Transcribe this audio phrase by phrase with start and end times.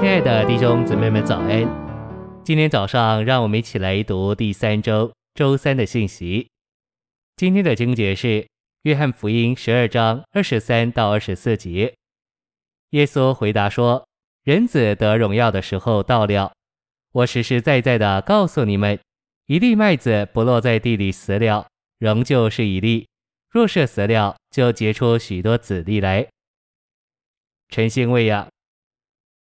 [0.00, 2.42] 亲爱的弟兄姊妹们，早安！
[2.42, 6.48] 今天早上，让我们一起来读第三周周三的信息。
[7.36, 8.26] 今天的经节是
[8.84, 11.92] 《约翰福音》十二章二十三到二十四节。
[12.92, 14.08] 耶稣回答说
[14.42, 16.50] ：“人子得荣耀的时候到了。
[17.12, 18.98] 我实实在在的告诉你们，
[19.48, 21.66] 一粒麦子不落在地里死了，
[21.98, 23.04] 仍旧是一粒；
[23.50, 26.26] 若是死了，就结出许多子粒来。”
[27.68, 28.48] 诚信喂养。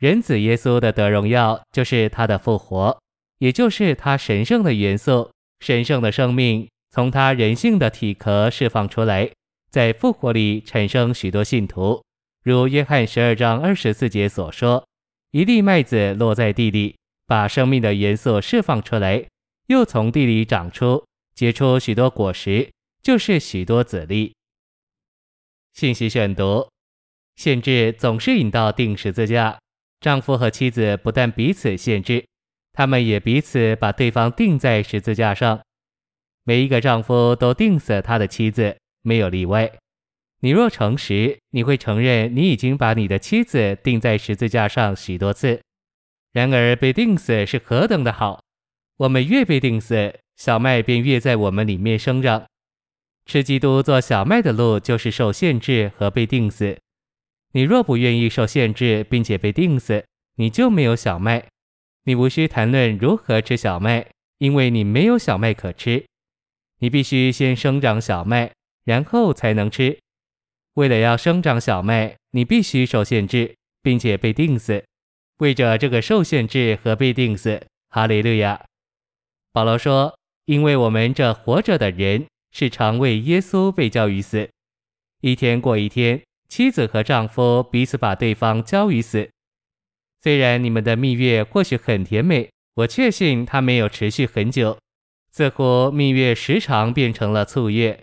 [0.00, 2.98] 人子耶稣的得荣耀，就是他的复活，
[3.36, 9.30] 也就是他神圣的元素、神圣的生命从他人性的体壳释放出来，
[9.70, 12.02] 在复活里产生许多信徒。
[12.42, 14.82] 如约翰十二章二十四节所说
[15.32, 19.22] ：“一粒麦子落在地里，把生命的元素释放出来，
[19.66, 21.04] 又从地里长出，
[21.34, 22.70] 结出许多果实，
[23.02, 24.32] 就是许多子粒。”
[25.76, 26.66] 信息选读：
[27.36, 29.58] 限制总是引到钉十字架。
[30.00, 32.24] 丈夫和妻子不但彼此限制，
[32.72, 35.60] 他们也彼此把对方钉在十字架上。
[36.44, 39.70] 每一个丈夫都钉死他的妻子，没有例外。
[40.40, 45.60] 你若诚实，你会承认你已经把你的妻子钉在十字架上许多次。
[46.32, 48.42] 然而被钉死是何等的好！
[48.96, 52.46] 我们越被钉死，小麦便越在我们里面生长。
[53.26, 56.78] 吃基督做小麦的路，就是受限制和被钉死。
[57.52, 60.04] 你若不愿意受限制，并且被钉死，
[60.36, 61.44] 你就没有小麦。
[62.04, 64.06] 你无需谈论如何吃小麦，
[64.38, 66.04] 因为你没有小麦可吃。
[66.78, 68.52] 你必须先生长小麦，
[68.84, 69.98] 然后才能吃。
[70.74, 74.84] 为了要生长小麦，你必须受限制，并且被钉死。
[75.38, 78.64] 为着这个受限制和被钉死，哈利路亚。
[79.52, 80.16] 保罗说
[80.46, 84.48] ：“因为我们这活着的人，是常为耶稣被交于死，
[85.20, 89.30] 一天过一天。”妻子和丈夫彼此把对方交于死。
[90.20, 94.76] 虽然你们的蜜月或许很甜美，我确信它没有持续很久。
[95.30, 98.02] 似乎蜜月时常变成了醋月。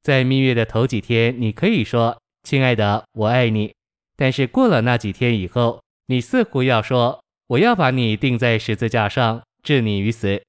[0.00, 2.16] 在蜜月的头几天，你可以说
[2.48, 3.74] ：“亲爱的，我爱你。”
[4.16, 10.40] 但是过了那几天以后，你似乎要说：“我要把你钉在十字架上，置你于死。”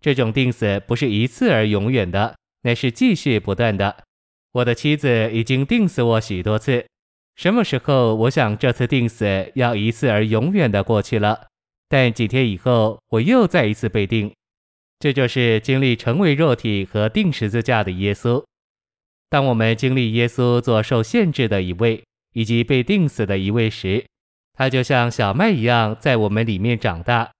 [0.00, 4.04] 这种钉死不是一次而永远的，乃是继续不断的。
[4.56, 6.86] 我的妻子已经钉死我许多次，
[7.34, 11.48] 什么时候我想这次钉死要一次而永远的过去了，
[11.90, 14.32] 但几天以后我又再一次被钉，
[14.98, 18.42] 这就是经历成为肉体和钉十字架的耶稣。
[19.28, 22.02] 当我们经历耶稣做受限制的一位，
[22.32, 24.06] 以及被钉死的一位时，
[24.54, 27.30] 他就像小麦一样在我们里面长大。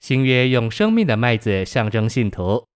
[0.00, 2.66] 新约用生命的麦子象征信徒，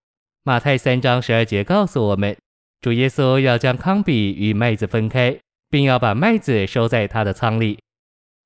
[0.45, 2.37] 马太三章十二节告诉我们。
[2.81, 5.37] 主耶稣要将糠秕与麦子分开，
[5.71, 7.79] 并要把麦子收在他的仓里。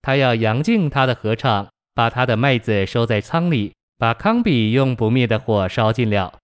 [0.03, 6.39] 他要扬净他的禾场，把他的麦子收在仓里，把糠秕用不灭的火烧尽了。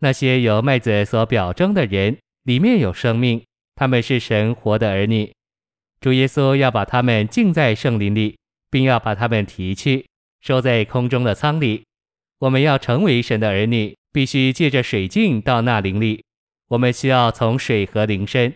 [0.00, 3.42] 那些由麦子所表征的人，里面有生命，
[3.74, 5.32] 他们是神活的儿女。
[6.00, 8.38] 主耶稣要把他们浸在圣灵里，
[8.70, 10.06] 并要把他们提去，
[10.40, 11.82] 收在空中的仓里。
[12.38, 16.22] 我们要成为神的儿女，必须借着水浸到那灵里。
[16.68, 18.52] 我们需要从水和灵身。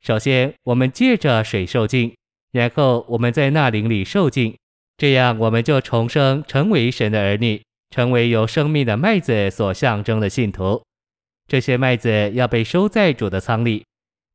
[0.00, 2.14] 首先，我们借着水受浸，
[2.52, 4.56] 然后我们在那灵里受浸，
[4.96, 7.60] 这样我们就重生，成为神的儿女，
[7.90, 10.82] 成为有生命的麦子所象征的信徒。
[11.48, 13.84] 这些麦子要被收在主的仓里。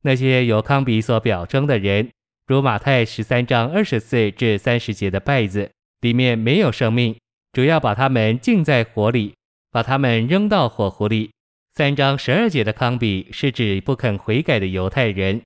[0.03, 2.11] 那些由糠秕所表征的人，
[2.45, 5.71] 如马太十三章二十四至三十节的稗子，
[6.01, 7.15] 里面没有生命，
[7.53, 9.33] 主要把它们浸在火里，
[9.71, 11.31] 把它们扔到火湖里。
[11.77, 15.41] 三章十二节的糠秕是指不肯悔改的犹太人，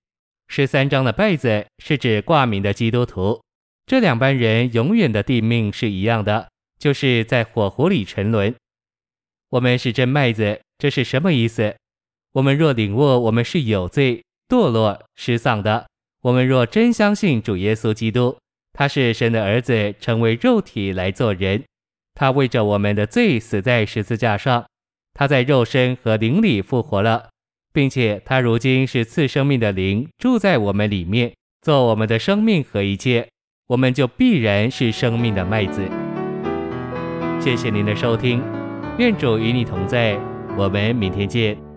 [0.48, 3.42] 十三章的拜子是指挂名的基督徒。
[3.88, 6.48] 这两班人永远的地命是一样的，
[6.78, 8.54] 就是在火湖里沉沦。
[9.50, 11.76] 我们是真麦子，这是什么意思？
[12.34, 15.88] 我们若领悟我们是有罪、堕落、失丧的，
[16.22, 18.38] 我们若真相信主耶稣基督，
[18.74, 21.64] 他是神的儿子，成为肉体来做人，
[22.14, 24.69] 他为着我们的罪死在十字架上。
[25.20, 27.28] 他在肉身和灵里复活了，
[27.74, 33.28] 并且他如今是次生命的灵，住在我们里面，做我们的生命和一切，
[33.68, 35.82] 我们就必然是生命的麦子。
[37.38, 38.42] 谢谢您的收听，
[38.98, 40.18] 愿主与你同在，
[40.58, 41.69] 我们明天见。